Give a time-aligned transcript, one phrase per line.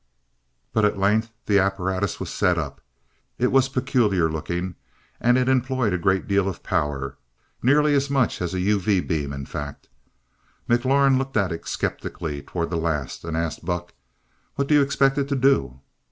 [0.73, 2.81] But at length the apparatus was set up.
[3.37, 4.73] It was peculiar looking,
[5.19, 7.17] and it employed a great deal of power,
[7.61, 9.89] nearly as much as a UV beam in fact.
[10.67, 13.93] McLaurin looked at it sceptically toward the last, and asked Buck:
[14.55, 15.81] "What do you expect it to do?"